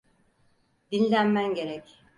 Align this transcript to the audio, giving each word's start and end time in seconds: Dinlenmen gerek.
Dinlenmen 0.91 1.53
gerek. 1.53 1.99